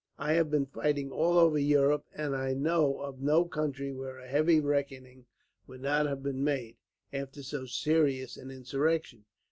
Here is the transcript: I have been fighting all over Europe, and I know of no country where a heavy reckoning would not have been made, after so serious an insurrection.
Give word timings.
I 0.17 0.33
have 0.33 0.49
been 0.49 0.65
fighting 0.65 1.11
all 1.11 1.37
over 1.37 1.59
Europe, 1.59 2.07
and 2.15 2.35
I 2.35 2.55
know 2.55 3.01
of 3.01 3.21
no 3.21 3.45
country 3.45 3.93
where 3.93 4.17
a 4.17 4.27
heavy 4.27 4.59
reckoning 4.59 5.27
would 5.67 5.81
not 5.83 6.07
have 6.07 6.23
been 6.23 6.43
made, 6.43 6.77
after 7.13 7.43
so 7.43 7.67
serious 7.67 8.35
an 8.35 8.49
insurrection. 8.49 9.25